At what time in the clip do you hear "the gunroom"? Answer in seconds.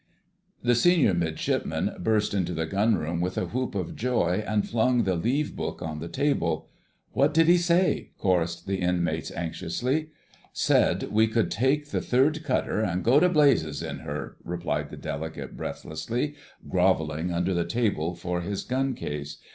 2.55-3.21